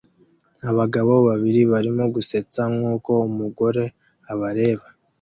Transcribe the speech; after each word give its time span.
Abagabo 0.69 1.13
babiri 1.29 1.61
barimo 1.71 2.03
gusetsa 2.15 2.61
nkuko 2.75 3.11
umugore 3.29 3.83
abareba 4.31 4.85